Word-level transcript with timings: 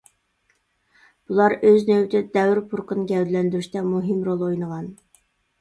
بۇلار 1.31 1.55
ئۆز 1.59 1.85
نۆۋىتىدە 1.89 2.33
دەۋر 2.37 2.63
پۇرىقىنى 2.71 3.05
گەۋدىلەندۈرۈشتە 3.13 3.87
مۇھىم 3.93 4.25
رول 4.31 4.43
ئوينىغان. 4.49 4.91